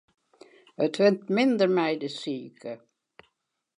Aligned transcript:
It 0.85 0.95
wurdt 0.99 1.23
minder 1.35 1.69
mei 1.77 1.93
de 2.01 2.09
sike. 2.19 2.73